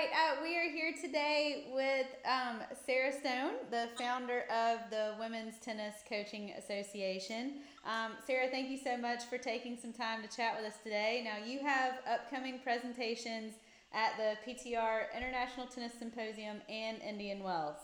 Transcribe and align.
right, 0.00 0.08
uh, 0.16 0.40
we 0.42 0.56
are 0.56 0.70
here 0.70 0.94
today 0.96 1.68
with 1.74 2.08
um, 2.24 2.64
Sarah 2.86 3.12
Stone, 3.12 3.60
the 3.70 3.88
founder 4.00 4.48
of 4.48 4.88
the 4.88 5.12
Women's 5.20 5.60
Tennis 5.60 6.00
Coaching 6.08 6.56
Association. 6.56 7.60
Um, 7.84 8.16
Sarah, 8.24 8.48
thank 8.48 8.70
you 8.70 8.78
so 8.78 8.96
much 8.96 9.28
for 9.28 9.36
taking 9.36 9.76
some 9.76 9.92
time 9.92 10.24
to 10.24 10.28
chat 10.32 10.56
with 10.56 10.64
us 10.64 10.80
today. 10.80 11.20
Now, 11.20 11.36
you 11.44 11.60
have 11.60 12.00
upcoming 12.08 12.60
presentations 12.64 13.60
at 13.92 14.16
the 14.16 14.40
PTR 14.40 15.12
International 15.12 15.66
Tennis 15.66 15.92
Symposium 15.98 16.64
and 16.70 16.96
Indian 17.04 17.44
Wells. 17.44 17.76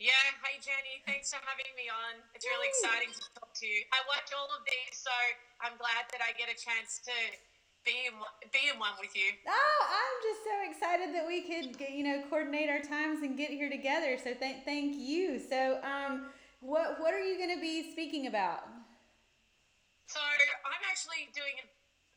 Yeah, 0.00 0.16
hi 0.40 0.56
Jenny. 0.64 1.04
Thanks 1.04 1.28
for 1.28 1.44
having 1.44 1.68
me 1.76 1.92
on. 1.92 2.24
It's 2.32 2.48
really 2.48 2.72
exciting 2.72 3.12
to 3.12 3.22
talk 3.36 3.52
to 3.52 3.66
you. 3.68 3.84
I 3.92 4.00
watch 4.08 4.32
all 4.32 4.48
of 4.48 4.64
these, 4.64 4.96
so 4.96 5.12
I'm 5.60 5.76
glad 5.76 6.08
that 6.08 6.24
I 6.24 6.32
get 6.40 6.48
a 6.48 6.56
chance 6.56 7.04
to 7.04 7.14
be 7.84 8.06
in, 8.06 8.78
one 8.78 8.94
with 9.00 9.14
you. 9.14 9.30
Oh, 9.46 9.80
I'm 9.86 10.16
just 10.22 10.40
so 10.46 10.54
excited 10.70 11.14
that 11.14 11.26
we 11.26 11.42
could, 11.42 11.78
get, 11.78 11.90
you 11.92 12.04
know, 12.04 12.22
coordinate 12.30 12.70
our 12.70 12.80
times 12.80 13.22
and 13.22 13.36
get 13.36 13.50
here 13.50 13.70
together. 13.70 14.16
So 14.22 14.34
thank 14.38 14.64
thank 14.64 14.94
you. 14.96 15.38
So, 15.38 15.78
um, 15.82 16.30
what 16.60 17.00
what 17.00 17.14
are 17.14 17.22
you 17.22 17.38
going 17.38 17.54
to 17.54 17.60
be 17.60 17.92
speaking 17.92 18.26
about? 18.26 18.66
So 20.06 20.20
I'm 20.20 20.82
actually 20.90 21.32
doing 21.34 21.56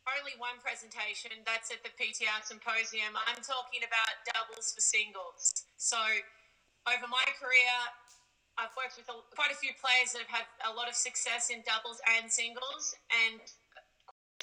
only 0.06 0.38
one 0.38 0.62
presentation. 0.62 1.34
That's 1.48 1.74
at 1.74 1.82
the 1.82 1.90
PTR 1.98 2.46
symposium. 2.46 3.18
I'm 3.26 3.42
talking 3.42 3.82
about 3.82 4.12
doubles 4.28 4.74
for 4.76 4.82
singles. 4.82 5.66
So 5.78 5.98
over 6.86 7.10
my 7.10 7.26
career, 7.42 7.74
I've 8.56 8.72
worked 8.78 8.96
with 9.02 9.10
a, 9.10 9.18
quite 9.34 9.52
a 9.52 9.58
few 9.58 9.74
players 9.82 10.14
that 10.14 10.30
have 10.30 10.46
had 10.46 10.48
a 10.70 10.74
lot 10.78 10.88
of 10.88 10.96
success 10.96 11.50
in 11.50 11.66
doubles 11.66 12.00
and 12.20 12.30
singles, 12.32 12.96
and 13.12 13.42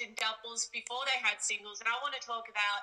in 0.01 0.17
doubles 0.17 0.69
before 0.73 1.05
they 1.05 1.19
had 1.21 1.41
singles. 1.41 1.79
And 1.81 1.89
I 1.89 1.97
want 2.01 2.17
to 2.17 2.23
talk 2.23 2.49
about 2.49 2.81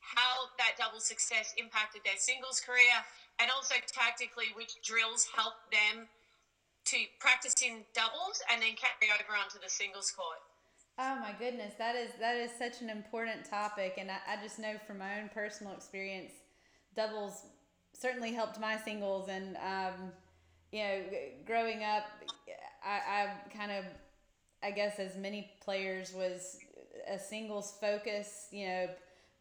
how 0.00 0.52
that 0.60 0.76
double 0.76 1.00
success 1.00 1.56
impacted 1.56 2.04
their 2.04 2.20
singles 2.20 2.60
career 2.60 3.00
and 3.40 3.48
also 3.48 3.74
tactically 3.88 4.52
which 4.52 4.76
drills 4.84 5.24
helped 5.32 5.72
them 5.72 6.06
to 6.84 6.98
practice 7.18 7.56
in 7.64 7.80
doubles 7.96 8.44
and 8.52 8.60
then 8.60 8.76
carry 8.76 9.08
over 9.08 9.32
onto 9.32 9.56
the 9.56 9.70
singles 9.70 10.12
court. 10.12 10.44
Oh 10.98 11.16
my 11.16 11.32
goodness, 11.38 11.74
that 11.78 11.96
is 11.96 12.10
that 12.20 12.36
is 12.36 12.50
such 12.56 12.80
an 12.80 12.88
important 12.88 13.44
topic, 13.50 13.94
and 13.98 14.10
I, 14.12 14.18
I 14.28 14.42
just 14.42 14.60
know 14.60 14.76
from 14.86 14.98
my 14.98 15.20
own 15.20 15.28
personal 15.34 15.72
experience, 15.72 16.30
doubles 16.94 17.46
certainly 17.92 18.32
helped 18.32 18.60
my 18.60 18.76
singles, 18.76 19.28
and 19.28 19.56
um, 19.56 20.12
you 20.70 20.84
know, 20.84 21.02
growing 21.46 21.82
up, 21.82 22.04
I, 22.84 23.00
I 23.24 23.56
kind 23.56 23.72
of 23.72 23.84
I 24.64 24.70
guess 24.70 24.98
as 24.98 25.16
many 25.16 25.50
players 25.62 26.12
was 26.14 26.58
a 27.08 27.18
singles 27.18 27.74
focus, 27.80 28.48
you 28.50 28.66
know, 28.66 28.88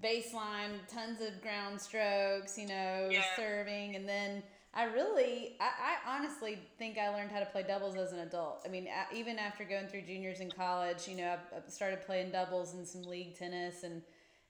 baseline, 0.03 0.71
tons 0.91 1.21
of 1.21 1.41
ground 1.41 1.79
strokes, 1.79 2.57
you 2.57 2.67
know, 2.67 3.09
yeah. 3.09 3.23
serving, 3.37 3.95
and 3.95 4.07
then 4.07 4.43
I 4.75 4.85
really, 4.85 5.55
I, 5.61 5.65
I, 5.65 6.17
honestly 6.17 6.57
think 6.79 6.97
I 6.97 7.09
learned 7.09 7.31
how 7.31 7.39
to 7.39 7.45
play 7.45 7.61
doubles 7.61 7.95
as 7.95 8.11
an 8.11 8.19
adult. 8.19 8.63
I 8.65 8.69
mean, 8.69 8.87
even 9.13 9.37
after 9.37 9.63
going 9.63 9.87
through 9.87 10.01
juniors 10.01 10.39
in 10.39 10.49
college, 10.49 11.07
you 11.07 11.15
know, 11.15 11.37
I 11.55 11.69
started 11.69 12.01
playing 12.05 12.31
doubles 12.31 12.73
and 12.73 12.87
some 12.87 13.03
league 13.03 13.37
tennis, 13.37 13.83
and 13.83 14.01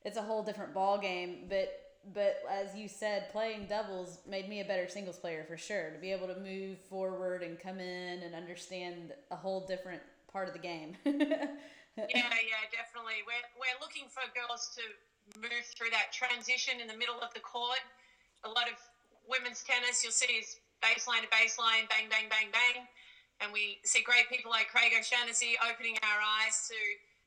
it's 0.06 0.18
a 0.18 0.22
whole 0.22 0.42
different 0.42 0.74
ball 0.74 0.98
game. 0.98 1.48
But 1.50 1.80
but 2.14 2.42
as 2.50 2.76
you 2.76 2.88
said, 2.88 3.32
playing 3.32 3.68
doubles 3.68 4.20
made 4.28 4.50
me 4.50 4.62
a 4.62 4.66
better 4.66 4.88
singles 4.88 5.18
player 5.18 5.46
for 5.48 5.58
sure. 5.58 5.90
To 5.92 6.00
be 6.00 6.12
able 6.12 6.28
to 6.28 6.40
move 6.40 6.80
forward 6.90 7.44
and 7.44 7.60
come 7.60 7.80
in 7.80 8.24
and 8.24 8.34
understand 8.34 9.14
a 9.30 9.36
whole 9.36 9.66
different 9.66 10.02
part 10.34 10.50
of 10.50 10.58
the 10.58 10.60
game. 10.60 10.98
yeah, 11.06 11.46
yeah, 11.94 12.64
definitely. 12.74 13.22
We're, 13.22 13.46
we're 13.54 13.78
looking 13.78 14.10
for 14.10 14.26
girls 14.34 14.74
to 14.74 14.84
move 15.38 15.64
through 15.78 15.94
that 15.94 16.10
transition 16.10 16.82
in 16.82 16.90
the 16.90 16.98
middle 16.98 17.22
of 17.22 17.30
the 17.38 17.40
court. 17.46 17.86
A 18.44 18.50
lot 18.50 18.66
of 18.66 18.76
women's 19.30 19.62
tennis, 19.62 20.02
you'll 20.02 20.12
see 20.12 20.42
is 20.42 20.58
baseline 20.82 21.22
to 21.22 21.30
baseline, 21.30 21.86
bang, 21.88 22.10
bang, 22.10 22.28
bang, 22.28 22.50
bang. 22.50 22.90
And 23.40 23.54
we 23.54 23.78
see 23.86 24.02
great 24.02 24.28
people 24.28 24.50
like 24.50 24.74
Craig 24.74 24.92
O'Shannessy 24.98 25.56
opening 25.62 25.96
our 26.02 26.20
eyes 26.42 26.68
to 26.68 26.78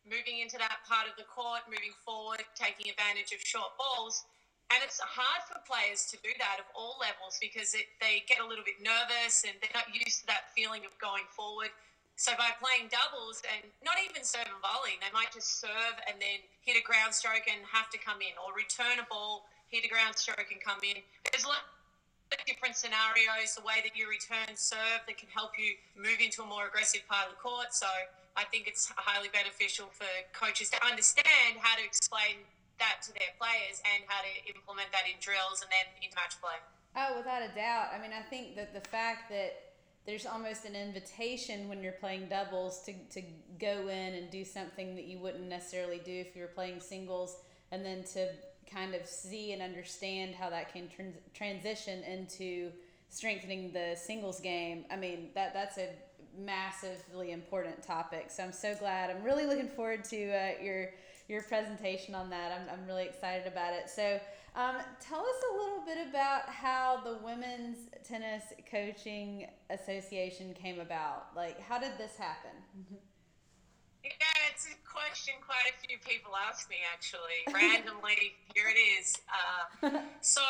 moving 0.06 0.42
into 0.42 0.59
that 0.59 0.82
part 0.86 1.06
of 1.06 1.14
the 1.14 1.26
court, 1.30 1.62
moving 1.70 1.94
forward, 2.03 2.42
taking 2.59 2.91
advantage 2.91 3.30
of 3.30 3.41
short 3.42 3.75
balls. 3.78 4.26
And 4.70 4.82
it's 4.82 4.98
hard 4.98 5.47
for 5.47 5.62
players 5.62 6.10
to 6.10 6.19
do 6.26 6.34
that 6.42 6.59
of 6.59 6.66
all 6.75 6.98
levels 6.98 7.38
because 7.38 7.70
it, 7.75 7.86
they 8.03 8.26
get 8.26 8.42
a 8.42 8.47
little 8.47 8.66
bit 8.66 8.82
nervous 8.82 9.47
and 9.47 9.54
they're 9.62 9.75
not 9.78 9.94
used 9.94 10.26
to 10.26 10.26
that 10.26 10.50
feeling 10.59 10.82
of 10.82 10.91
going 10.98 11.26
forward. 11.30 11.70
So 12.16 12.32
by 12.41 12.56
playing 12.56 12.88
doubles 12.88 13.44
and 13.44 13.69
not 13.84 14.00
even 14.00 14.25
serve 14.25 14.49
and 14.49 14.60
volley, 14.65 14.97
they 15.04 15.12
might 15.12 15.37
just 15.37 15.60
serve 15.60 16.00
and 16.09 16.16
then 16.16 16.41
hit 16.65 16.81
a 16.81 16.84
ground 16.84 17.12
stroke 17.12 17.44
and 17.44 17.60
have 17.69 17.93
to 17.93 18.00
come 18.00 18.25
in, 18.25 18.32
or 18.41 18.56
return 18.56 18.97
a 18.97 19.06
ball, 19.06 19.44
hit 19.69 19.84
a 19.84 19.91
ground 19.93 20.16
stroke 20.16 20.49
and 20.49 20.56
come 20.65 20.81
in. 20.81 21.04
There's 21.28 21.44
a 21.44 21.53
lot 21.53 21.60
of 22.32 22.41
different 22.49 22.75
scenarios, 22.75 23.53
the 23.53 23.62
way 23.62 23.84
that 23.84 23.93
you 23.93 24.09
return 24.09 24.56
serve 24.56 25.04
that 25.04 25.21
can 25.21 25.28
help 25.28 25.60
you 25.60 25.77
move 25.93 26.25
into 26.25 26.41
a 26.41 26.49
more 26.49 26.65
aggressive 26.66 27.04
part 27.04 27.28
of 27.28 27.37
the 27.37 27.41
court. 27.44 27.77
So 27.77 27.87
I 28.33 28.48
think 28.48 28.65
it's 28.65 28.88
highly 28.97 29.28
beneficial 29.28 29.93
for 29.93 30.09
coaches 30.33 30.72
to 30.72 30.81
understand 30.81 31.60
how 31.60 31.77
to 31.77 31.84
explain 31.84 32.48
that 32.81 33.04
to 33.04 33.12
their 33.12 33.33
players 33.37 33.84
and 33.93 34.09
how 34.09 34.25
to 34.25 34.33
implement 34.48 34.88
that 34.97 35.04
in 35.04 35.21
drills 35.21 35.60
and 35.60 35.69
then 35.69 35.84
into 36.00 36.16
match 36.16 36.41
play. 36.41 36.56
Oh, 36.97 37.21
without 37.21 37.44
a 37.44 37.53
doubt. 37.53 37.93
I 37.93 38.00
mean, 38.00 38.16
I 38.16 38.25
think 38.25 38.56
that 38.56 38.72
the 38.72 38.84
fact 38.88 39.28
that 39.28 39.66
there's 40.06 40.24
almost 40.24 40.64
an 40.64 40.76
invitation 40.76 41.68
when 41.68 41.82
you're 41.82 41.92
playing 41.92 42.28
doubles 42.28 42.82
to, 42.84 42.92
to 43.10 43.22
go 43.58 43.88
in 43.88 44.14
and 44.14 44.30
do 44.30 44.44
something 44.44 44.94
that 44.94 45.04
you 45.04 45.18
wouldn't 45.18 45.48
necessarily 45.48 46.00
do 46.04 46.12
if 46.12 46.36
you 46.36 46.42
were 46.42 46.48
playing 46.48 46.80
singles 46.80 47.38
and 47.72 47.84
then 47.84 48.04
to 48.04 48.28
kind 48.72 48.94
of 48.94 49.06
see 49.06 49.52
and 49.52 49.60
understand 49.62 50.34
how 50.34 50.48
that 50.48 50.72
can 50.72 50.88
trans- 50.88 51.16
transition 51.34 52.02
into 52.04 52.70
strengthening 53.08 53.72
the 53.72 53.96
singles 53.96 54.40
game. 54.40 54.84
I 54.90 54.96
mean 54.96 55.30
that 55.34 55.52
that's 55.52 55.78
a 55.78 55.88
massively 56.38 57.32
important 57.32 57.82
topic 57.82 58.26
so 58.28 58.44
i'm 58.44 58.52
so 58.52 58.74
glad. 58.74 59.10
I'm 59.10 59.22
really 59.22 59.46
looking 59.46 59.68
forward 59.68 60.04
to 60.04 60.30
uh, 60.32 60.62
your 60.62 60.90
your 61.28 61.42
presentation 61.42 62.14
on 62.14 62.30
that. 62.30 62.52
I'm, 62.52 62.68
I'm 62.72 62.86
really 62.86 63.04
excited 63.04 63.46
about 63.46 63.72
it. 63.72 63.90
So 63.90 64.20
um, 64.56 64.76
tell 65.00 65.20
us 65.20 65.40
a 65.52 65.56
little 65.56 65.84
bit 65.84 66.08
about 66.08 66.48
how 66.48 67.00
the 67.04 67.18
Women's 67.22 67.76
Tennis 68.08 68.42
Coaching 68.70 69.46
Association 69.68 70.54
came 70.54 70.80
about. 70.80 71.28
Like, 71.36 71.60
how 71.60 71.78
did 71.78 71.92
this 71.98 72.16
happen? 72.16 72.56
Yeah, 74.02 74.48
it's 74.48 74.64
a 74.64 74.76
question 74.88 75.34
quite 75.44 75.68
a 75.68 75.76
few 75.86 75.98
people 76.00 76.32
ask 76.48 76.70
me 76.70 76.76
actually. 76.88 77.44
Randomly, 77.52 78.32
here 78.54 78.72
it 78.72 78.80
is. 78.80 79.20
Uh, 79.28 80.00
so, 80.22 80.40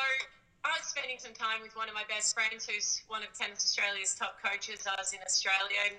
I 0.62 0.70
was 0.78 0.86
spending 0.86 1.18
some 1.18 1.34
time 1.34 1.62
with 1.62 1.74
one 1.74 1.88
of 1.88 1.94
my 1.94 2.06
best 2.06 2.34
friends 2.34 2.66
who's 2.66 3.02
one 3.06 3.22
of 3.22 3.30
Tennis 3.34 3.62
Australia's 3.62 4.14
top 4.14 4.38
coaches. 4.42 4.86
I 4.86 4.94
was 4.98 5.14
in 5.14 5.22
Australia 5.22 5.82
and 5.90 5.98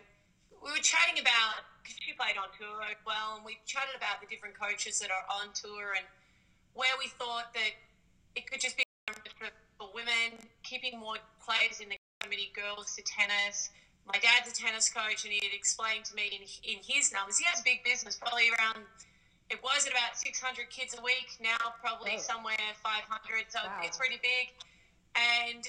we 0.64 0.72
were 0.72 0.84
chatting 0.84 1.20
about, 1.20 1.64
because 1.84 2.00
she 2.00 2.16
played 2.16 2.36
on 2.40 2.52
tour 2.56 2.84
as 2.88 3.00
well, 3.08 3.40
and 3.40 3.44
we 3.44 3.60
chatted 3.68 3.96
about 3.96 4.20
the 4.20 4.28
different 4.28 4.56
coaches 4.56 5.00
that 5.00 5.12
are 5.12 5.24
on 5.28 5.52
tour 5.56 5.96
and 5.96 6.04
where 6.76 6.94
we 7.00 7.08
thought 7.16 7.56
that 7.56 7.74
it 8.38 8.46
could 8.46 8.62
just 8.62 8.78
be 8.78 8.86
for 9.78 9.90
women, 9.94 10.38
keeping 10.62 11.00
more 11.00 11.18
players 11.42 11.82
in 11.82 11.90
the 11.90 11.98
community, 12.22 12.54
girls 12.54 12.94
to 12.94 13.02
tennis. 13.02 13.74
My 14.06 14.22
dad's 14.22 14.50
a 14.50 14.54
tennis 14.54 14.90
coach, 14.90 15.26
and 15.26 15.34
he 15.34 15.42
had 15.42 15.54
explained 15.54 16.06
to 16.06 16.16
me 16.16 16.30
in, 16.38 16.46
in 16.64 16.78
his 16.86 17.12
numbers, 17.12 17.38
he 17.38 17.46
has 17.50 17.60
a 17.60 17.66
big 17.66 17.84
business, 17.84 18.16
probably 18.16 18.54
around, 18.54 18.86
it 19.50 19.60
was 19.64 19.86
at 19.86 19.92
about 19.92 20.16
600 20.16 20.70
kids 20.70 20.96
a 20.98 21.02
week, 21.02 21.34
now 21.42 21.58
probably 21.82 22.16
oh. 22.16 22.22
somewhere 22.22 22.62
500, 22.82 23.50
so 23.50 23.60
wow. 23.66 23.82
it's 23.84 23.98
pretty 23.98 24.22
big. 24.22 24.54
And 25.18 25.66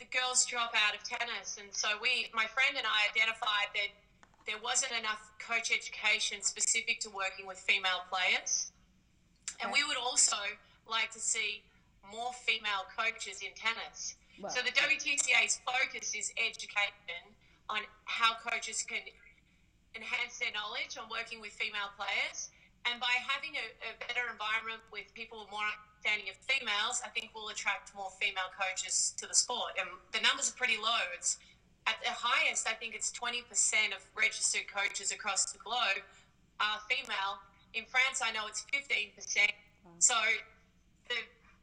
the 0.00 0.08
girls 0.08 0.46
drop 0.48 0.72
out 0.74 0.96
of 0.96 1.04
tennis. 1.04 1.58
And 1.60 1.68
so 1.70 1.88
we, 2.00 2.30
my 2.32 2.46
friend 2.46 2.72
and 2.76 2.86
I 2.86 3.10
identified 3.10 3.68
that 3.74 3.90
there 4.46 4.58
wasn't 4.62 4.92
enough 4.96 5.20
coach 5.38 5.70
education 5.70 6.40
specific 6.40 7.00
to 7.04 7.10
working 7.10 7.46
with 7.46 7.58
female 7.58 8.06
players. 8.08 8.72
And 9.60 9.70
we 9.72 9.84
would 9.84 9.98
also 9.98 10.38
like 10.88 11.10
to 11.12 11.20
see 11.20 11.62
more 12.10 12.32
female 12.32 12.88
coaches 12.92 13.40
in 13.42 13.52
tennis. 13.54 14.16
So 14.46 14.62
the 14.62 14.70
WTCA's 14.70 15.58
focus 15.66 16.14
is 16.14 16.30
education 16.38 17.26
on 17.66 17.82
how 18.06 18.38
coaches 18.38 18.86
can 18.86 19.02
enhance 19.98 20.38
their 20.38 20.54
knowledge 20.54 20.94
on 20.94 21.10
working 21.10 21.42
with 21.42 21.50
female 21.58 21.90
players. 21.98 22.54
And 22.86 23.02
by 23.02 23.18
having 23.26 23.58
a, 23.58 23.66
a 23.82 23.92
better 24.06 24.30
environment 24.30 24.78
with 24.94 25.10
people 25.12 25.42
with 25.42 25.50
more 25.50 25.66
understanding 25.66 26.30
of 26.30 26.38
females, 26.46 27.02
I 27.02 27.10
think 27.10 27.34
we'll 27.34 27.50
attract 27.50 27.90
more 27.98 28.14
female 28.22 28.54
coaches 28.54 29.12
to 29.18 29.26
the 29.26 29.34
sport. 29.34 29.74
And 29.74 29.90
the 30.14 30.22
numbers 30.22 30.54
are 30.54 30.56
pretty 30.56 30.78
low. 30.78 31.02
It's 31.18 31.42
at 31.90 31.98
the 32.06 32.14
highest, 32.14 32.70
I 32.70 32.78
think 32.78 32.94
it's 32.94 33.10
20% 33.10 33.42
of 33.90 34.06
registered 34.14 34.70
coaches 34.70 35.10
across 35.10 35.50
the 35.50 35.58
globe 35.58 36.06
are 36.62 36.78
female. 36.86 37.42
In 37.74 37.84
France, 37.90 38.22
I 38.22 38.30
know 38.30 38.46
it's 38.46 38.64
15%. 38.70 39.10
So 39.98 40.14
the 41.08 41.18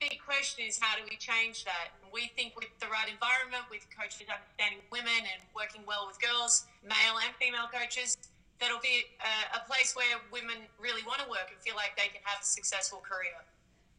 big 0.09 0.19
question 0.21 0.65
is 0.65 0.77
how 0.79 0.95
do 0.95 1.03
we 1.09 1.17
change 1.17 1.65
that? 1.65 1.89
We 2.13 2.31
think 2.37 2.55
with 2.55 2.69
the 2.79 2.87
right 2.87 3.09
environment, 3.09 3.65
with 3.69 3.85
coaches 3.89 4.29
understanding 4.29 4.85
women 4.91 5.25
and 5.25 5.39
working 5.55 5.81
well 5.87 6.05
with 6.07 6.21
girls, 6.21 6.65
male 6.83 7.17
and 7.25 7.33
female 7.41 7.67
coaches, 7.73 8.17
that'll 8.59 8.81
be 8.81 9.03
a, 9.19 9.57
a 9.57 9.61
place 9.67 9.95
where 9.95 10.21
women 10.31 10.69
really 10.79 11.01
want 11.03 11.19
to 11.19 11.29
work 11.29 11.49
and 11.49 11.57
feel 11.61 11.75
like 11.75 11.97
they 11.97 12.09
can 12.13 12.21
have 12.23 12.41
a 12.41 12.45
successful 12.45 13.01
career. 13.01 13.35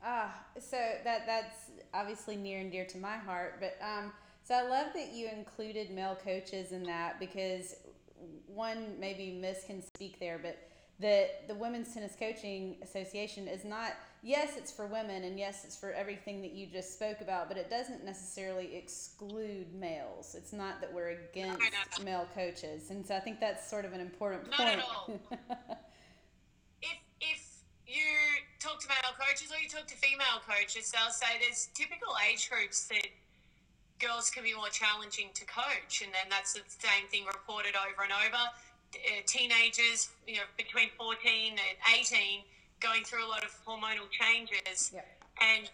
Ah, 0.04 0.32
so 0.60 0.78
that 1.04 1.26
that's 1.26 1.70
obviously 1.92 2.36
near 2.36 2.60
and 2.60 2.70
dear 2.70 2.84
to 2.86 2.98
my 2.98 3.16
heart. 3.16 3.58
But 3.60 3.76
um, 3.82 4.12
so 4.44 4.54
I 4.54 4.62
love 4.62 4.94
that 4.94 5.12
you 5.12 5.28
included 5.28 5.90
male 5.90 6.16
coaches 6.22 6.72
in 6.72 6.84
that 6.84 7.18
because 7.18 7.76
one 8.46 8.94
maybe 9.00 9.32
Miss 9.32 9.64
can 9.64 9.82
speak 9.82 10.20
there, 10.20 10.38
but 10.38 10.56
that 11.00 11.48
the 11.48 11.54
Women's 11.54 11.92
Tennis 11.92 12.14
Coaching 12.18 12.76
Association 12.82 13.48
is 13.48 13.64
not, 13.64 13.92
yes, 14.22 14.56
it's 14.56 14.72
for 14.72 14.86
women 14.86 15.24
and 15.24 15.38
yes, 15.38 15.64
it's 15.64 15.76
for 15.76 15.92
everything 15.92 16.42
that 16.42 16.52
you 16.52 16.66
just 16.66 16.94
spoke 16.94 17.20
about, 17.20 17.48
but 17.48 17.56
it 17.56 17.70
doesn't 17.70 18.04
necessarily 18.04 18.76
exclude 18.76 19.72
males. 19.74 20.34
It's 20.36 20.52
not 20.52 20.80
that 20.80 20.92
we're 20.92 21.18
against 21.30 21.60
male 22.04 22.26
coaches. 22.34 22.90
And 22.90 23.06
so 23.06 23.16
I 23.16 23.20
think 23.20 23.40
that's 23.40 23.68
sort 23.68 23.84
of 23.84 23.92
an 23.92 24.00
important 24.00 24.50
not 24.50 24.58
point. 24.58 24.78
At 24.78 24.84
all. 24.84 25.20
if, 26.82 26.98
if 27.20 27.62
you 27.86 28.04
talk 28.58 28.80
to 28.80 28.88
male 28.88 29.14
coaches 29.18 29.52
or 29.52 29.62
you 29.62 29.68
talk 29.68 29.86
to 29.86 29.96
female 29.96 30.42
coaches, 30.48 30.92
they'll 30.92 31.12
say 31.12 31.26
there's 31.40 31.68
typical 31.74 32.14
age 32.30 32.50
groups 32.50 32.88
that 32.88 33.06
girls 33.98 34.30
can 34.30 34.42
be 34.42 34.54
more 34.54 34.68
challenging 34.68 35.28
to 35.34 35.44
coach. 35.46 36.02
And 36.02 36.12
then 36.12 36.26
that's 36.30 36.52
the 36.52 36.60
same 36.66 37.08
thing 37.10 37.24
reported 37.26 37.74
over 37.76 38.02
and 38.02 38.12
over 38.12 38.50
uh, 38.94 39.22
teenagers, 39.26 40.10
you 40.26 40.36
know, 40.36 40.48
between 40.56 40.88
14 40.98 41.52
and 41.52 41.60
18, 41.98 42.42
going 42.80 43.04
through 43.04 43.24
a 43.24 43.30
lot 43.30 43.44
of 43.44 43.52
hormonal 43.64 44.08
changes. 44.10 44.92
Yeah. 44.94 45.02
And 45.40 45.70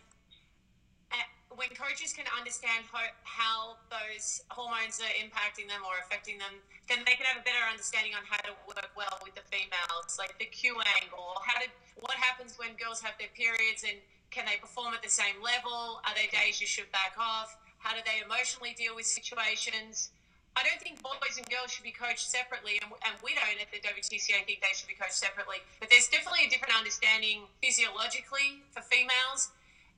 uh, 1.10 1.16
when 1.54 1.68
coaches 1.74 2.12
can 2.12 2.24
understand 2.38 2.86
how, 2.90 3.04
how 3.22 3.60
those 3.90 4.42
hormones 4.48 5.00
are 5.02 5.14
impacting 5.18 5.68
them 5.68 5.82
or 5.84 6.00
affecting 6.00 6.38
them, 6.38 6.54
then 6.88 7.04
they 7.06 7.14
can 7.14 7.26
have 7.26 7.42
a 7.42 7.46
better 7.46 7.62
understanding 7.70 8.14
on 8.14 8.22
how 8.26 8.40
to 8.42 8.54
work 8.66 8.90
well 8.96 9.18
with 9.22 9.34
the 9.34 9.44
females, 9.50 10.18
like 10.18 10.38
the 10.38 10.46
Q 10.46 10.78
angle, 11.02 11.38
how 11.44 11.60
to, 11.60 11.68
what 12.00 12.16
happens 12.16 12.58
when 12.58 12.74
girls 12.80 13.00
have 13.02 13.14
their 13.18 13.30
periods 13.34 13.84
and 13.86 13.98
can 14.32 14.48
they 14.48 14.56
perform 14.56 14.94
at 14.94 15.02
the 15.02 15.12
same 15.12 15.36
level? 15.44 16.00
Are 16.08 16.14
there 16.16 16.30
days 16.32 16.60
you 16.60 16.66
should 16.66 16.90
back 16.90 17.14
off? 17.20 17.54
How 17.78 17.92
do 17.92 18.00
they 18.06 18.24
emotionally 18.24 18.72
deal 18.72 18.96
with 18.96 19.04
situations? 19.04 20.10
I 20.56 20.62
don't 20.68 20.80
think 20.84 21.00
boys 21.00 21.40
and 21.40 21.48
girls 21.48 21.72
should 21.72 21.84
be 21.86 21.96
coached 21.96 22.28
separately, 22.28 22.76
and, 22.82 22.92
and 23.08 23.14
we 23.24 23.32
don't 23.32 23.56
at 23.56 23.72
the 23.72 23.80
WTCA 23.80 24.44
think 24.44 24.60
they 24.60 24.76
should 24.76 24.88
be 24.88 24.98
coached 24.98 25.16
separately. 25.16 25.64
But 25.80 25.88
there's 25.88 26.08
definitely 26.08 26.44
a 26.46 26.50
different 26.52 26.76
understanding 26.76 27.48
physiologically 27.64 28.60
for 28.70 28.84
females. 28.84 29.48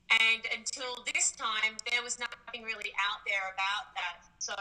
And 0.07 0.45
until 0.53 1.03
this 1.11 1.33
time, 1.33 1.75
there 1.89 1.99
was 2.05 2.19
nothing 2.21 2.63
really 2.63 2.93
out 3.03 3.25
there 3.27 3.51
about 3.51 3.91
that. 3.99 4.23
So 4.39 4.53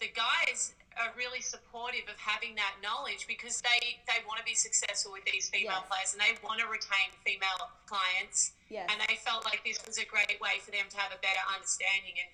the 0.00 0.08
guys 0.14 0.72
are 1.00 1.10
really 1.16 1.40
supportive 1.40 2.04
of 2.08 2.16
having 2.20 2.54
that 2.54 2.76
knowledge 2.84 3.24
because 3.26 3.60
they, 3.64 3.98
they 4.06 4.20
want 4.28 4.38
to 4.38 4.46
be 4.46 4.54
successful 4.54 5.12
with 5.12 5.24
these 5.24 5.48
female 5.48 5.80
yes. 5.80 5.88
players 5.88 6.10
and 6.12 6.20
they 6.20 6.36
want 6.44 6.60
to 6.60 6.68
retain 6.68 7.10
female 7.24 7.72
clients. 7.88 8.52
Yes. 8.68 8.88
And 8.92 9.00
they 9.08 9.16
felt 9.16 9.44
like 9.44 9.64
this 9.64 9.80
was 9.84 9.96
a 9.96 10.06
great 10.06 10.36
way 10.40 10.60
for 10.60 10.70
them 10.70 10.86
to 10.92 10.96
have 11.00 11.12
a 11.12 11.20
better 11.20 11.42
understanding. 11.48 12.20
And 12.20 12.28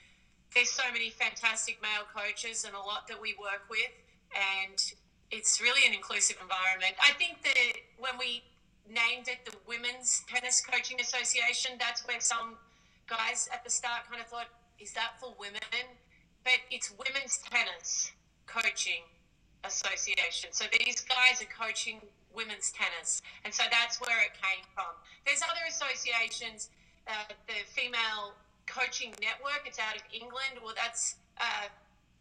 there's 0.54 0.70
so 0.70 0.84
many 0.92 1.10
fantastic 1.10 1.80
male 1.82 2.06
coaches 2.14 2.64
and 2.64 2.74
a 2.74 2.78
lot 2.78 3.06
that 3.08 3.20
we 3.20 3.34
work 3.38 3.68
with, 3.70 3.92
and 4.34 4.92
it's 5.30 5.60
really 5.60 5.86
an 5.86 5.94
inclusive 5.94 6.36
environment. 6.40 6.94
I 7.02 7.12
think 7.12 7.42
that 7.44 7.72
when 7.98 8.16
we 8.18 8.42
named 8.88 9.28
it 9.28 9.44
the 9.44 9.56
Women's 9.68 10.24
Tennis 10.28 10.64
Coaching 10.64 11.00
Association, 11.00 11.72
that's 11.78 12.06
where 12.08 12.20
some 12.20 12.56
guys 13.06 13.48
at 13.52 13.62
the 13.64 13.70
start 13.70 14.08
kind 14.10 14.20
of 14.20 14.28
thought, 14.28 14.48
is 14.80 14.92
that 14.92 15.20
for 15.20 15.34
women? 15.38 15.60
But 16.44 16.64
it's 16.70 16.92
Women's 16.96 17.40
Tennis 17.50 18.12
Coaching 18.46 19.04
Association. 19.64 20.50
So 20.52 20.64
these 20.72 21.02
guys 21.02 21.42
are 21.42 21.50
coaching 21.52 22.00
women's 22.34 22.72
tennis. 22.72 23.20
And 23.44 23.52
so 23.52 23.64
that's 23.70 24.00
where 24.00 24.16
it 24.22 24.32
came 24.40 24.64
from. 24.74 24.94
There's 25.26 25.42
other 25.42 25.60
associations, 25.68 26.70
uh, 27.06 27.28
the 27.46 27.60
Female 27.66 28.32
coaching 28.68 29.14
network. 29.20 29.62
It's 29.66 29.78
out 29.78 29.96
of 29.96 30.02
England. 30.12 30.60
Well, 30.62 30.74
that's 30.76 31.16
uh, 31.40 31.68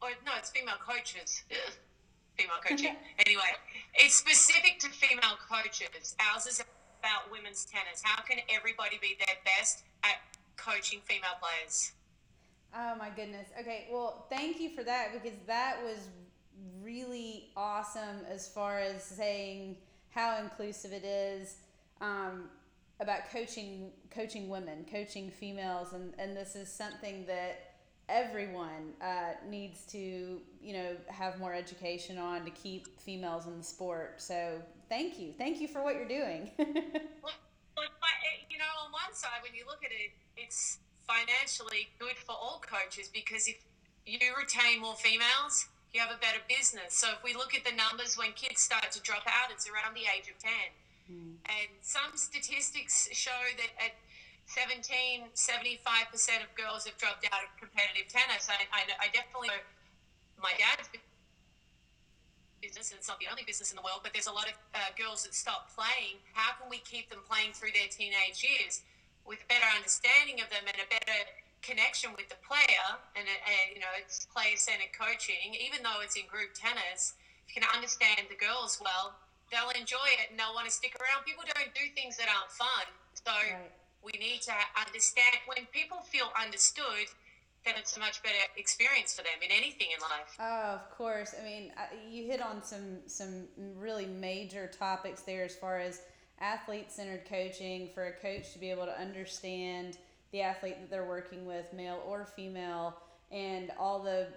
or 0.02 0.10
no, 0.26 0.32
it's 0.38 0.50
female 0.50 0.80
coaches. 0.80 1.44
female 2.38 2.62
coaching. 2.64 2.96
anyway, 3.26 3.52
it's 3.96 4.16
specific 4.16 4.80
to 4.80 4.90
female 4.90 5.38
coaches. 5.50 6.16
Ours 6.32 6.46
is 6.46 6.64
about 7.00 7.32
women's 7.32 7.66
tennis. 7.66 8.02
How 8.04 8.22
can 8.22 8.38
everybody 8.50 8.98
be 9.02 9.18
their 9.18 9.36
best 9.44 9.84
at 10.04 10.18
coaching 10.56 11.00
female 11.06 11.38
players? 11.42 11.94
Oh 12.76 12.96
my 12.98 13.10
goodness. 13.10 13.48
Okay, 13.60 13.88
well, 13.92 14.28
thank 14.30 14.60
you 14.60 14.70
for 14.76 14.84
that 14.84 15.14
because 15.14 15.38
that 15.48 15.78
was 15.84 16.10
really 16.82 17.50
awesome 17.56 18.22
as 18.30 18.48
far 18.48 18.80
as 18.80 19.04
saying 19.04 19.78
how 20.10 20.38
inclusive 20.42 20.94
it 20.94 21.06
is. 21.06 21.58
Um, 22.02 22.50
about 23.00 23.30
coaching 23.32 23.92
coaching 24.10 24.50
women, 24.50 24.86
coaching 24.92 25.30
females, 25.30 25.94
and, 25.94 26.14
and 26.18 26.36
this 26.36 26.56
is 26.56 26.72
something 26.72 27.26
that 27.28 27.74
everyone 28.10 28.94
uh, 29.02 29.34
needs 29.50 29.86
to 29.86 30.42
you 30.62 30.74
know 30.74 30.96
have 31.08 31.40
more 31.40 31.54
education 31.54 32.18
on 32.18 32.46
to 32.46 32.52
keep 32.52 33.00
females 33.00 33.46
in 33.46 33.58
the 33.58 33.64
sport. 33.64 34.16
So 34.18 34.62
thank 34.90 35.20
you, 35.20 35.34
thank 35.38 35.62
you 35.62 35.68
for 35.68 35.84
what 35.84 35.96
you're 35.96 36.08
doing. 36.08 36.52
well, 36.58 37.34
you 38.50 38.58
know, 38.58 38.74
on 38.86 38.92
one 38.92 39.14
side, 39.14 39.44
when 39.44 39.54
you 39.54 39.66
look 39.68 39.86
at 39.86 39.92
it, 39.92 40.12
it's 40.36 40.80
financially 41.06 41.88
good 42.00 42.18
for 42.18 42.34
all 42.34 42.62
coaches 42.66 43.10
because 43.14 43.48
if 43.48 43.62
you 44.06 44.20
retain 44.36 44.82
more 44.82 44.96
females, 44.96 45.68
you 45.94 46.02
have 46.02 46.10
a 46.10 46.20
better 46.20 46.42
business. 46.50 46.96
So 46.98 47.08
if 47.16 47.24
we 47.24 47.34
look 47.34 47.54
at 47.54 47.64
the 47.64 47.76
numbers 47.78 48.18
when 48.18 48.32
kids 48.34 48.62
start 48.62 48.92
to 48.92 49.02
drop 49.02 49.24
out, 49.28 49.52
it's 49.52 49.70
around 49.70 49.94
the 49.94 50.10
age 50.10 50.28
of 50.28 50.40
ten 50.40 50.74
Mm. 51.08 51.40
And 51.48 51.70
some 51.82 52.16
statistics 52.16 53.08
show 53.12 53.42
that 53.58 53.72
at 53.84 53.96
17, 54.48 55.28
75% 55.36 56.44
of 56.44 56.50
girls 56.56 56.88
have 56.88 56.96
dropped 56.96 57.28
out 57.32 57.44
of 57.44 57.52
competitive 57.60 58.08
tennis. 58.08 58.48
I, 58.48 58.64
I, 58.72 58.88
I 59.00 59.08
definitely 59.12 59.52
know 59.52 59.64
my 60.40 60.56
dad's 60.56 60.88
business, 62.64 62.92
and 62.92 62.98
it's 62.98 63.12
not 63.12 63.20
the 63.20 63.28
only 63.28 63.44
business 63.44 63.72
in 63.72 63.78
the 63.78 63.84
world, 63.84 64.02
but 64.08 64.16
there's 64.16 64.32
a 64.32 64.34
lot 64.34 64.48
of 64.48 64.56
uh, 64.72 64.92
girls 64.96 65.28
that 65.28 65.36
stop 65.36 65.68
playing. 65.76 66.24
How 66.32 66.56
can 66.56 66.72
we 66.72 66.80
keep 66.88 67.12
them 67.12 67.22
playing 67.28 67.54
through 67.54 67.76
their 67.76 67.92
teenage 67.92 68.40
years 68.40 68.88
with 69.28 69.44
a 69.44 69.48
better 69.52 69.68
understanding 69.76 70.40
of 70.40 70.48
them 70.48 70.64
and 70.64 70.80
a 70.80 70.88
better 70.88 71.20
connection 71.60 72.16
with 72.16 72.32
the 72.32 72.40
player? 72.40 72.88
And, 73.20 73.28
and 73.28 73.66
you 73.76 73.84
know, 73.84 73.92
it's 74.00 74.32
player 74.32 74.56
centered 74.56 74.96
coaching, 74.96 75.60
even 75.60 75.84
though 75.84 76.00
it's 76.00 76.16
in 76.16 76.24
group 76.32 76.56
tennis. 76.56 77.20
If 77.48 77.56
you 77.56 77.62
can 77.62 77.68
understand 77.68 78.32
the 78.32 78.40
girls 78.40 78.80
well, 78.80 79.16
they'll 79.52 79.74
enjoy 79.74 80.08
it 80.20 80.30
and 80.30 80.40
they'll 80.40 80.54
want 80.54 80.68
to 80.68 80.74
stick 80.74 80.96
around. 81.00 81.26
People 81.26 81.44
don't 81.48 81.74
do 81.74 81.86
things 81.96 82.18
that 82.18 82.28
aren't 82.28 82.52
fun. 82.52 82.86
So 83.14 83.32
right. 83.32 83.72
we 84.04 84.12
need 84.20 84.42
to 84.44 84.56
understand 84.76 85.36
when 85.48 85.66
people 85.72 86.00
feel 86.06 86.30
understood, 86.36 87.08
then 87.66 87.76
it's 87.78 87.96
a 87.98 88.00
much 88.00 88.24
better 88.24 88.36
experience 88.56 89.14
for 89.14 89.24
them 89.24 89.40
in 89.44 89.52
anything 89.52 89.88
in 89.94 90.00
life. 90.02 90.36
Oh, 90.40 90.80
of 90.80 90.90
course. 90.96 91.36
I 91.40 91.44
mean, 91.44 91.72
uh, 91.78 91.94
you 92.10 92.26
hit 92.26 92.42
on 92.42 92.64
some 92.64 93.00
some 93.08 93.48
really 93.76 94.06
major 94.06 94.68
topics 94.68 95.22
there 95.22 95.44
as 95.44 95.56
far 95.56 95.80
as 95.80 96.02
athlete 96.40 96.92
centered 96.92 97.26
coaching 97.28 97.90
for 97.94 98.08
a 98.08 98.14
coach 98.14 98.54
to 98.54 98.60
be 98.60 98.70
able 98.70 98.86
to 98.86 99.00
understand 99.00 99.98
the 100.32 100.42
athlete 100.42 100.76
that 100.80 100.90
they're 100.90 101.08
working 101.08 101.46
with, 101.46 101.72
male 101.74 102.02
or 102.06 102.26
female, 102.26 102.96
and 103.32 103.72
all 103.80 104.02
the 104.02 104.28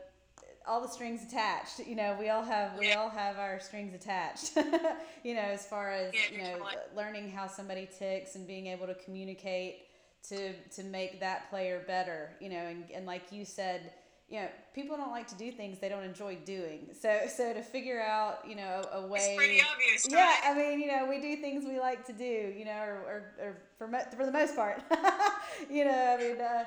all 0.66 0.80
the 0.80 0.88
strings 0.88 1.22
attached. 1.22 1.80
You 1.86 1.96
know, 1.96 2.16
we 2.18 2.28
all 2.28 2.42
have 2.42 2.78
we 2.78 2.92
all 2.92 3.10
have 3.10 3.38
our 3.38 3.60
strings 3.60 3.94
attached. 3.94 4.56
you 5.24 5.34
know, 5.34 5.40
as 5.40 5.66
far 5.66 5.90
as 5.90 6.12
you 6.32 6.38
know, 6.38 6.58
learning 6.96 7.30
how 7.30 7.46
somebody 7.46 7.88
ticks 7.98 8.34
and 8.34 8.46
being 8.46 8.66
able 8.66 8.86
to 8.86 8.94
communicate 8.94 9.86
to 10.28 10.52
to 10.76 10.82
make 10.84 11.20
that 11.20 11.50
player 11.50 11.82
better. 11.86 12.30
You 12.40 12.50
know, 12.50 12.66
and, 12.66 12.84
and 12.94 13.06
like 13.06 13.32
you 13.32 13.44
said, 13.44 13.92
you 14.30 14.40
know, 14.40 14.48
people 14.74 14.96
don't 14.96 15.10
like 15.10 15.26
to 15.26 15.34
do 15.34 15.50
things 15.50 15.80
they 15.80 15.88
don't 15.88 16.04
enjoy 16.04 16.36
doing. 16.44 16.88
So 16.98 17.20
so 17.28 17.52
to 17.52 17.62
figure 17.62 18.00
out, 18.00 18.48
you 18.48 18.54
know, 18.54 18.82
a, 18.92 19.06
way. 19.06 19.18
It's 19.18 19.36
pretty 19.36 19.60
obvious. 19.60 20.06
Right? 20.06 20.38
Yeah? 20.44 20.50
I 20.50 20.54
mean, 20.54 20.80
you 20.80 20.86
know, 20.86 21.06
we 21.08 21.20
do 21.20 21.36
things 21.36 21.64
we 21.64 21.80
like 21.80 22.06
to 22.06 22.12
do. 22.12 22.54
You 22.56 22.64
know, 22.64 22.80
or 22.80 23.34
or, 23.40 23.46
or 23.46 23.56
for 23.76 24.16
for 24.16 24.24
the 24.24 24.32
most 24.32 24.54
part. 24.54 24.82
you 25.70 25.84
know, 25.84 26.16
I 26.18 26.22
mean. 26.22 26.40
Uh, 26.40 26.64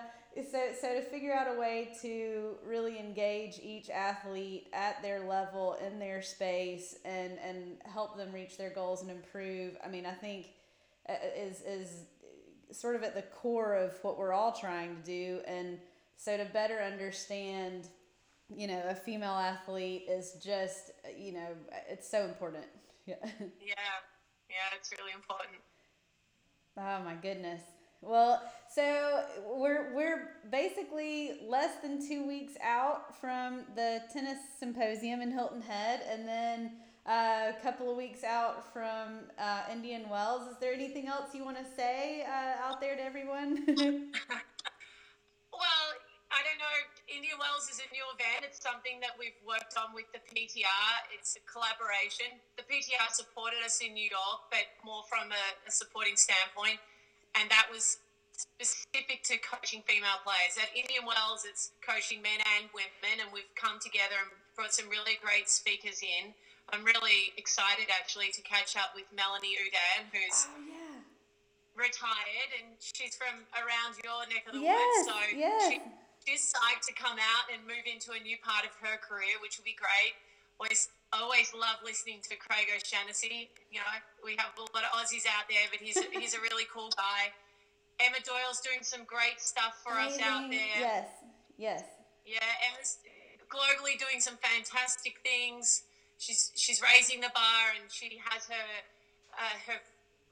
so, 0.52 0.60
so 0.82 0.96
to 0.96 1.02
figure 1.02 1.32
out 1.32 1.48
a 1.48 1.60
way 1.60 1.96
to 2.02 2.56
really 2.66 3.00
engage 3.00 3.60
each 3.62 3.92
athlete 3.92 4.68
at 4.74 5.00
their 5.04 5.28
level 5.28 5.78
in 5.86 6.00
their 6.00 6.24
space 6.24 6.96
and, 7.06 7.38
and 7.38 7.78
help 7.86 8.18
them 8.18 8.32
reach 8.34 8.58
their 8.58 8.72
goals 8.72 9.04
and 9.04 9.12
improve 9.12 9.78
i 9.86 9.88
mean 9.88 10.08
i 10.08 10.12
think 10.12 10.48
uh, 11.08 11.14
is 11.38 11.62
is 11.62 12.06
sort 12.72 12.96
of 12.96 13.04
at 13.04 13.14
the 13.14 13.22
core 13.22 13.76
of 13.76 13.94
what 14.02 14.18
we're 14.18 14.34
all 14.34 14.52
trying 14.52 14.96
to 14.96 15.02
do 15.04 15.40
and 15.46 15.78
so 16.24 16.38
to 16.38 16.46
better 16.46 16.80
understand 16.80 17.90
you 18.56 18.68
know 18.68 18.84
a 18.90 18.96
female 18.96 19.32
athlete 19.34 20.06
is 20.10 20.34
just 20.44 20.92
you 21.18 21.34
know 21.34 21.50
it's 21.90 22.10
so 22.10 22.26
important. 22.26 22.66
Yeah. 23.06 23.16
Yeah. 23.60 23.76
Yeah 24.50 24.78
it's 24.80 24.90
really 24.98 25.12
important. 25.14 25.60
Oh 26.78 27.04
my 27.04 27.16
goodness. 27.16 27.62
Well, 28.02 28.42
so 28.74 29.24
we're 29.46 29.94
we're 29.94 30.30
basically 30.52 31.40
less 31.48 31.76
than 31.82 32.06
two 32.06 32.26
weeks 32.28 32.54
out 32.64 33.20
from 33.20 33.66
the 33.76 34.02
tennis 34.12 34.38
symposium 34.60 35.22
in 35.22 35.32
Hilton 35.32 35.62
Head, 35.62 36.02
and 36.10 36.28
then 36.28 36.72
uh, 37.06 37.52
a 37.58 37.62
couple 37.62 37.90
of 37.90 37.98
weeks 37.98 38.24
out 38.24 38.72
from 38.74 39.22
uh, 39.38 39.64
Indian 39.72 40.10
Wells. 40.10 40.48
Is 40.50 40.58
there 40.60 40.74
anything 40.74 41.08
else 41.08 41.34
you 41.34 41.46
want 41.46 41.58
to 41.58 41.66
say 41.76 42.26
uh, 42.26 42.66
out 42.66 42.82
there 42.82 42.96
to 42.96 43.04
everyone? 43.04 43.66
well, 47.14 47.22
I 47.22 47.22
don't. 47.22 47.22
Indian 47.22 47.38
Wells 47.38 47.70
is 47.70 47.80
a 47.80 47.90
new 47.94 48.06
event. 48.18 48.46
It's 48.46 48.62
something 48.62 48.98
that 49.02 49.14
we've 49.20 49.38
worked 49.46 49.78
on 49.78 49.94
with 49.94 50.10
the 50.14 50.22
PTR. 50.26 50.94
It's 51.14 51.38
a 51.38 51.44
collaboration. 51.46 52.42
The 52.58 52.66
PTR 52.66 53.14
supported 53.14 53.62
us 53.66 53.82
in 53.86 53.94
New 53.94 54.10
York, 54.10 54.50
but 54.50 54.66
more 54.82 55.06
from 55.06 55.30
a, 55.30 55.46
a 55.66 55.72
supporting 55.72 56.18
standpoint. 56.18 56.82
And 57.38 57.50
that 57.50 57.70
was 57.70 57.98
specific 58.34 59.24
to 59.30 59.38
coaching 59.40 59.86
female 59.86 60.20
players. 60.26 60.58
At 60.58 60.74
Indian 60.74 61.06
Wells, 61.06 61.46
it's 61.46 61.72
coaching 61.86 62.22
men 62.22 62.42
and 62.58 62.70
women, 62.74 63.22
and 63.22 63.30
we've 63.30 63.50
come 63.54 63.78
together 63.78 64.18
and 64.18 64.30
brought 64.58 64.74
some 64.74 64.90
really 64.90 65.22
great 65.22 65.50
speakers 65.50 66.02
in. 66.02 66.34
I'm 66.72 66.84
really 66.84 67.36
excited 67.38 67.92
actually 67.92 68.32
to 68.34 68.42
catch 68.42 68.78
up 68.78 68.96
with 68.96 69.06
Melanie 69.14 69.54
Oudin, 69.60 70.10
who's 70.10 70.48
oh, 70.50 70.64
yeah. 70.66 70.98
retired, 71.76 72.50
and 72.58 72.74
she's 72.80 73.14
from 73.20 73.46
around 73.54 74.00
your 74.02 74.26
neck 74.32 74.48
of 74.48 74.58
the 74.58 74.64
yes, 74.64 74.80
woods. 74.80 75.08
So 75.12 75.18
yes. 75.38 75.62
she, 75.70 75.82
she's 76.26 76.52
psyched 76.52 76.88
to 76.88 76.94
come 76.96 77.20
out 77.20 77.46
and 77.52 77.60
move 77.68 77.84
into 77.84 78.16
a 78.16 78.22
new 78.24 78.40
part 78.40 78.64
of 78.64 78.74
her 78.80 78.96
career, 79.00 79.36
which 79.44 79.60
will 79.60 79.68
be 79.68 79.76
great. 79.76 80.16
Always, 80.60 80.88
always 81.12 81.52
love 81.52 81.84
listening 81.84 82.24
to 82.32 82.40
Craig 82.40 82.72
O'Shannessy. 82.72 83.52
You 83.68 83.84
know, 83.84 83.92
we 84.24 84.40
have 84.40 84.56
a 84.56 84.64
lot 84.72 84.88
of 84.88 84.92
Aussies 84.96 85.28
out 85.28 85.50
there, 85.52 85.68
but 85.68 85.84
he's 85.84 86.00
he's 86.16 86.34
a 86.34 86.42
really 86.42 86.66
cool 86.72 86.90
guy. 86.96 87.34
Emma 88.00 88.18
Doyle's 88.26 88.62
doing 88.62 88.82
some 88.82 89.06
great 89.06 89.38
stuff 89.38 89.78
for 89.84 89.94
Amazing. 89.94 90.24
us 90.24 90.28
out 90.28 90.50
there. 90.50 90.80
Yes, 90.80 91.08
yes. 91.58 91.84
Yeah, 92.26 92.40
Emma's 92.72 92.98
globally 93.52 94.00
doing 94.00 94.22
some 94.24 94.40
fantastic 94.40 95.20
things. 95.22 95.84
She's 96.18 96.52
she's 96.56 96.82
raising 96.82 97.20
the 97.20 97.32
bar, 97.36 97.76
and 97.76 97.92
she 97.92 98.22
has 98.30 98.48
her 98.48 98.68
uh, 99.36 99.58
her 99.68 99.78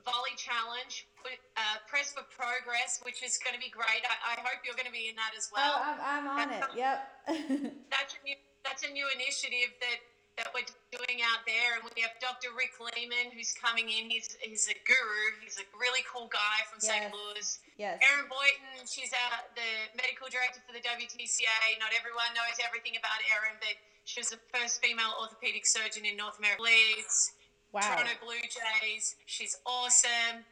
volley 0.05 0.30
challenge, 0.41 1.05
uh, 1.21 1.77
press 1.85 2.17
for 2.17 2.25
progress, 2.33 2.97
which 3.05 3.21
is 3.21 3.37
going 3.37 3.53
to 3.53 3.61
be 3.61 3.69
great. 3.69 4.01
I, 4.09 4.33
I, 4.33 4.41
hope 4.41 4.65
you're 4.65 4.77
going 4.77 4.89
to 4.89 4.95
be 4.95 5.13
in 5.13 5.15
that 5.21 5.37
as 5.37 5.53
well. 5.53 5.77
Oh, 5.77 5.85
I'm, 5.85 5.99
I'm 6.01 6.25
on 6.25 6.49
that's 6.49 6.73
it. 6.73 6.81
yep. 6.81 6.97
that's 7.93 8.17
a 8.17 8.21
new 8.25 8.37
that's 8.65 8.83
a 8.85 8.91
new 8.93 9.05
initiative 9.13 9.73
that 9.81 10.01
that 10.39 10.47
we're 10.55 10.67
doing 10.89 11.19
out 11.21 11.43
there. 11.43 11.77
And 11.77 11.83
we 11.91 12.01
have 12.01 12.15
Dr. 12.23 12.55
Rick 12.55 12.79
Lehman, 12.79 13.35
who's 13.35 13.51
coming 13.51 13.91
in. 13.91 14.07
He's, 14.07 14.31
he's 14.39 14.71
a 14.71 14.77
guru. 14.87 15.23
He's 15.43 15.59
a 15.59 15.67
really 15.75 16.01
cool 16.07 16.31
guy 16.31 16.63
from 16.71 16.79
yes. 16.79 16.87
St. 16.87 17.11
Louis. 17.11 17.47
Yes. 17.75 17.99
Erin 17.99 18.31
Boynton, 18.31 18.87
she's 18.87 19.11
uh, 19.11 19.43
the 19.59 19.69
medical 19.99 20.31
director 20.31 20.63
for 20.63 20.71
the 20.71 20.83
WTCA. 20.83 21.77
Not 21.83 21.91
everyone 21.91 22.31
knows 22.31 22.57
everything 22.63 22.95
about 22.95 23.19
Erin, 23.27 23.59
but 23.59 23.75
she 24.07 24.23
was 24.23 24.31
the 24.31 24.41
first 24.49 24.79
female 24.79 25.13
orthopedic 25.19 25.67
surgeon 25.67 26.07
in 26.07 26.15
North 26.15 26.39
America. 26.39 26.63
Leeds, 26.63 27.35
wow. 27.71 27.81
Toronto 27.81 28.15
Blue 28.23 28.43
Jays. 28.47 29.15
She's 29.25 29.57
awesome. 29.65 30.43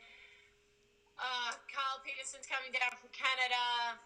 Uh, 1.20 1.52
Carl 1.68 2.00
Peterson's 2.08 2.48
coming 2.48 2.72
down 2.72 2.96
from 2.96 3.12
Canada. 3.12 4.00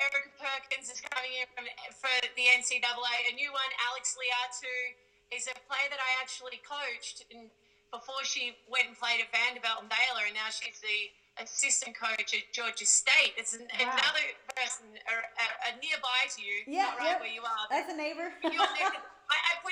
Erica 0.00 0.32
Perkins 0.36 0.92
is 0.92 1.00
coming 1.00 1.32
in 1.40 1.46
from, 1.56 1.64
for 1.96 2.12
the 2.36 2.44
NCAA. 2.52 3.16
A 3.30 3.34
new 3.36 3.52
one, 3.52 3.72
Alex 3.88 4.16
Leatu, 4.16 4.96
is 5.32 5.48
a 5.48 5.56
player 5.64 5.88
that 5.88 6.00
I 6.00 6.10
actually 6.20 6.60
coached 6.60 7.24
in, 7.32 7.48
before 7.88 8.20
she 8.24 8.56
went 8.68 8.92
and 8.92 8.96
played 8.96 9.24
at 9.24 9.32
Vanderbilt 9.32 9.84
and 9.84 9.88
Baylor, 9.88 10.28
and 10.28 10.36
now 10.36 10.52
she's 10.52 10.80
the 10.80 11.12
assistant 11.40 11.96
coach 11.96 12.36
at 12.36 12.44
Georgia 12.52 12.84
State. 12.84 13.32
It's 13.36 13.54
an, 13.54 13.64
wow. 13.80 13.96
another 13.96 14.26
person 14.52 14.92
a, 14.92 15.14
a, 15.24 15.46
a, 15.72 15.80
nearby 15.80 16.20
to 16.36 16.40
you, 16.44 16.68
yeah, 16.68 16.92
not 16.92 16.98
right 16.98 17.16
yep. 17.16 17.20
where 17.20 17.32
you 17.32 17.40
are. 17.40 17.64
That's 17.70 17.92
a 17.92 17.96
neighbor. 17.96 18.32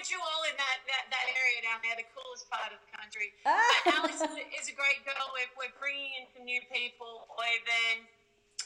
Put 0.00 0.09
you 0.09 0.16
all 0.16 0.49
in 0.49 0.57
that, 0.57 0.80
that, 0.88 1.12
that 1.12 1.26
area 1.28 1.61
down 1.61 1.85
there, 1.85 1.92
the 1.92 2.09
coolest 2.16 2.49
part 2.49 2.73
of 2.73 2.80
the 2.80 2.88
country. 2.88 3.37
Alex 4.00 4.16
is 4.49 4.73
a 4.73 4.73
great 4.73 5.04
girl. 5.04 5.28
We're, 5.37 5.52
we're 5.61 5.76
bringing 5.76 6.16
in 6.16 6.25
some 6.33 6.49
new 6.49 6.64
people. 6.73 7.28
We're 7.37 7.61
then 7.69 8.09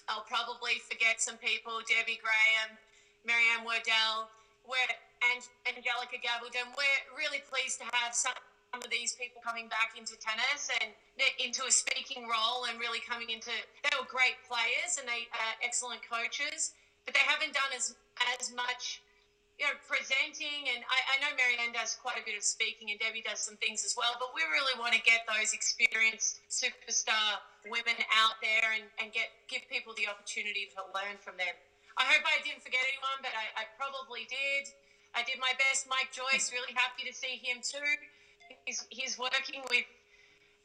I'll 0.06 0.22
probably 0.30 0.78
forget 0.86 1.18
some 1.18 1.34
people 1.42 1.82
Debbie 1.90 2.22
Graham, 2.22 2.78
Marianne 3.26 3.66
Werdel, 3.66 4.30
we're, 4.62 4.78
and 5.34 5.42
Angelica 5.66 6.22
Gavaldon. 6.22 6.70
We're 6.78 7.02
really 7.18 7.42
pleased 7.50 7.82
to 7.82 7.86
have 7.98 8.14
some 8.14 8.38
of 8.70 8.86
these 8.94 9.18
people 9.18 9.42
coming 9.42 9.66
back 9.66 9.98
into 9.98 10.14
tennis 10.22 10.70
and 10.78 10.94
into 11.42 11.66
a 11.66 11.72
speaking 11.74 12.30
role 12.30 12.70
and 12.70 12.78
really 12.78 13.02
coming 13.02 13.34
into 13.34 13.50
they 13.82 13.94
were 13.98 14.06
great 14.06 14.38
players 14.46 15.02
and 15.02 15.06
they 15.10 15.26
are 15.34 15.54
excellent 15.66 16.02
coaches 16.06 16.78
but 17.06 17.14
they 17.14 17.22
haven't 17.26 17.54
done 17.54 17.70
as 17.70 17.94
as 18.38 18.50
much 18.50 19.02
you 19.54 19.70
know, 19.70 19.78
presenting, 19.86 20.66
and 20.74 20.82
I, 20.82 20.98
I 21.14 21.22
know 21.22 21.30
Marianne 21.38 21.70
does 21.70 21.94
quite 21.94 22.18
a 22.18 22.24
bit 22.26 22.34
of 22.34 22.42
speaking, 22.42 22.90
and 22.90 22.98
Debbie 22.98 23.22
does 23.22 23.38
some 23.38 23.54
things 23.62 23.86
as 23.86 23.94
well. 23.94 24.18
But 24.18 24.34
we 24.34 24.42
really 24.50 24.74
want 24.82 24.98
to 24.98 25.02
get 25.06 25.22
those 25.30 25.54
experienced 25.54 26.42
superstar 26.50 27.38
women 27.62 27.94
out 28.18 28.42
there 28.42 28.74
and, 28.74 28.84
and 28.98 29.14
get 29.14 29.30
give 29.46 29.62
people 29.70 29.94
the 29.94 30.10
opportunity 30.10 30.66
to 30.74 30.82
learn 30.90 31.22
from 31.22 31.38
them. 31.38 31.54
I 31.94 32.02
hope 32.10 32.26
I 32.26 32.42
didn't 32.42 32.66
forget 32.66 32.82
anyone, 32.82 33.22
but 33.22 33.30
I, 33.38 33.62
I 33.62 33.64
probably 33.78 34.26
did. 34.26 34.74
I 35.14 35.22
did 35.22 35.38
my 35.38 35.54
best. 35.54 35.86
Mike 35.86 36.10
Joyce, 36.10 36.50
really 36.50 36.74
happy 36.74 37.06
to 37.06 37.14
see 37.14 37.38
him 37.38 37.62
too. 37.62 37.86
He's, 38.66 38.82
he's 38.90 39.14
working 39.14 39.62
with 39.70 39.86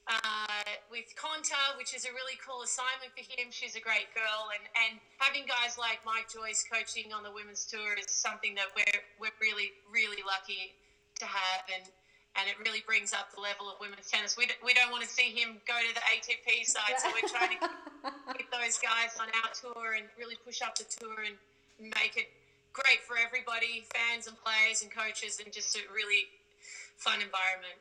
uh, 0.10 0.66
with 0.90 1.14
Konta, 1.14 1.78
which 1.78 1.94
is 1.94 2.10
a 2.10 2.12
really 2.18 2.34
cool 2.42 2.66
assignment 2.66 3.14
for 3.14 3.22
him. 3.22 3.54
She's 3.54 3.78
a 3.78 3.84
great 3.84 4.10
girl, 4.18 4.50
and, 4.50 4.66
and 4.74 4.98
having 5.22 5.46
guys 5.46 5.78
like 5.78 6.02
Mike 6.02 6.26
Joyce 6.34 6.66
coaching 6.66 7.14
on 7.14 7.22
the 7.22 7.30
women's 7.30 7.70
tour 7.70 7.94
is 7.94 8.10
something 8.10 8.58
that 8.58 8.74
we're 8.74 9.02
we're 9.22 9.38
really 9.38 9.78
really 9.94 10.26
lucky 10.26 10.74
to 11.22 11.30
have, 11.30 11.62
and 11.70 11.86
and 12.42 12.50
it 12.50 12.58
really 12.66 12.82
brings 12.90 13.14
up 13.14 13.30
the 13.38 13.42
level 13.42 13.70
of 13.70 13.78
women's 13.78 14.10
tennis. 14.10 14.34
We, 14.34 14.50
we 14.66 14.74
don't 14.74 14.90
want 14.90 15.06
to 15.06 15.10
see 15.10 15.34
him 15.34 15.62
go 15.66 15.78
to 15.78 15.92
the 15.94 16.06
ATP 16.14 16.66
side, 16.66 16.98
so 16.98 17.10
we're 17.14 17.30
trying 17.30 17.58
to 17.58 17.70
keep 18.38 18.50
those 18.50 18.78
guys 18.82 19.18
on 19.18 19.30
our 19.30 19.50
tour 19.54 19.98
and 19.98 20.10
really 20.18 20.38
push 20.46 20.62
up 20.62 20.78
the 20.78 20.86
tour 20.90 21.26
and 21.26 21.36
make 21.82 22.18
it 22.18 22.30
great 22.74 23.02
for 23.06 23.18
everybody, 23.18 23.86
fans 23.94 24.30
and 24.30 24.38
players 24.42 24.82
and 24.86 24.94
coaches, 24.94 25.42
and 25.44 25.52
just 25.54 25.76
a 25.78 25.82
really 25.94 26.30
fun 26.98 27.18
environment. 27.22 27.78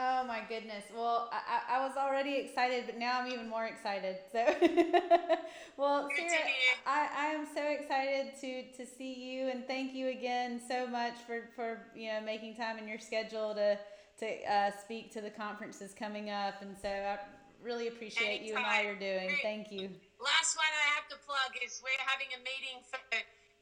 Oh 0.00 0.22
my 0.24 0.42
goodness. 0.48 0.84
Well, 0.94 1.28
I, 1.32 1.76
I 1.76 1.84
was 1.84 1.96
already 1.96 2.36
excited, 2.36 2.84
but 2.86 2.98
now 2.98 3.20
I'm 3.20 3.32
even 3.32 3.48
more 3.48 3.66
excited. 3.66 4.18
So, 4.30 4.46
well, 5.76 6.08
Sarah, 6.16 6.38
I, 6.86 7.08
I 7.18 7.26
am 7.34 7.44
so 7.52 7.62
excited 7.66 8.30
to, 8.40 8.62
to 8.76 8.86
see 8.86 9.12
you 9.12 9.48
and 9.48 9.66
thank 9.66 9.94
you 9.94 10.10
again 10.10 10.60
so 10.68 10.86
much 10.86 11.14
for, 11.26 11.50
for 11.56 11.80
you 11.96 12.12
know 12.12 12.20
making 12.20 12.54
time 12.54 12.78
in 12.78 12.86
your 12.86 13.00
schedule 13.00 13.54
to 13.56 13.76
to 14.20 14.26
uh, 14.46 14.70
speak 14.82 15.12
to 15.14 15.20
the 15.20 15.30
conferences 15.30 15.94
coming 15.98 16.30
up. 16.30 16.62
And 16.62 16.76
so 16.80 16.88
I 16.88 17.18
really 17.62 17.88
appreciate 17.88 18.42
Anytime. 18.42 18.46
you 18.46 18.54
and 18.54 18.66
all 18.66 18.82
you're 18.82 19.02
doing. 19.02 19.34
Thank 19.42 19.72
you. 19.72 19.90
Last 20.22 20.54
one 20.54 20.70
I 20.70 20.94
have 20.94 21.10
to 21.10 21.18
plug 21.26 21.58
is 21.64 21.82
we're 21.82 22.02
having 22.06 22.30
a 22.38 22.40
meeting 22.46 22.82
for 22.86 22.98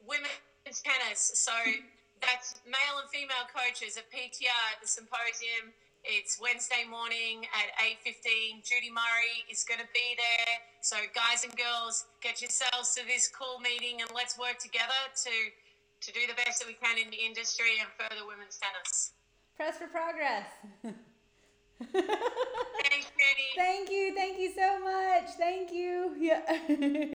women's 0.05 0.81
tennis. 0.85 1.33
So 1.33 1.53
that's 2.21 2.61
male 2.65 3.01
and 3.01 3.09
female 3.09 3.45
coaches 3.49 3.97
at 3.97 4.05
PTR 4.13 4.77
at 4.77 4.81
the 4.81 4.87
symposium 4.87 5.73
it's 6.07 6.39
Wednesday 6.41 6.87
morning 6.89 7.43
at 7.51 7.75
8.15. 8.07 8.63
Judy 8.63 8.89
Murray 8.89 9.43
is 9.51 9.63
going 9.67 9.79
to 9.79 9.87
be 9.93 10.15
there. 10.15 10.55
So 10.81 10.95
guys 11.13 11.43
and 11.43 11.51
girls, 11.55 12.05
get 12.21 12.41
yourselves 12.41 12.95
to 12.95 13.05
this 13.05 13.27
cool 13.27 13.59
meeting 13.59 13.99
and 13.99 14.09
let's 14.15 14.39
work 14.39 14.57
together 14.57 14.95
to, 15.27 15.35
to 15.99 16.09
do 16.13 16.21
the 16.27 16.33
best 16.33 16.59
that 16.59 16.67
we 16.67 16.79
can 16.79 16.97
in 16.97 17.11
the 17.11 17.19
industry 17.19 17.83
and 17.83 17.89
further 17.99 18.25
women's 18.25 18.57
tennis. 18.57 19.11
Press 19.57 19.77
for 19.77 19.87
progress. 19.87 20.47
Thanks, 21.91 23.11
Jenny. 23.19 23.49
Thank 23.55 23.91
you. 23.91 24.15
Thank 24.15 24.39
you 24.39 24.51
so 24.55 24.79
much. 24.79 25.35
Thank 25.37 25.71
you. 25.73 26.15
Yeah. 26.17 27.11